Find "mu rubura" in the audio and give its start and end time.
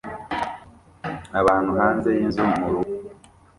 2.49-2.89